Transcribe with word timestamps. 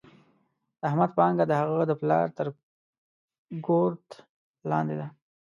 د 0.79 0.81
احمد 0.89 1.11
پانګه 1.17 1.45
د 1.47 1.53
هغه 1.59 1.81
د 1.87 1.91
پلار 2.01 2.27
تر 2.37 2.47
ګورت 3.65 4.07
لاندې 4.71 4.95
ده. 4.99 5.07